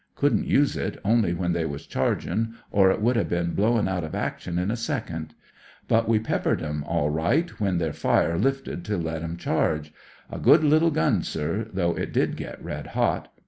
[0.15, 4.03] Couldn't use it, only when they was charging, or it would ha' bin Wown out
[4.03, 5.35] of actic« in a second.
[5.87, 9.91] But we peppered 'em aE right when tl^u fire Ufted to let 'em ehai^.
[10.31, 13.31] A good little gun, sir, thou^ it (fid get red hot.